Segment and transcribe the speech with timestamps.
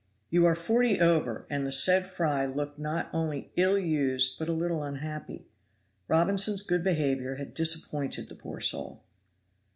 [0.31, 4.51] "You are forty over," and the said Fry looked not only ill used but a
[4.51, 5.45] little unhappy.
[6.07, 9.03] Robinson's good behavior had disappointed the poor soul.